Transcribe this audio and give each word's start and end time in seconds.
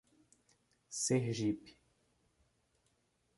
Sergipe 1.01 1.77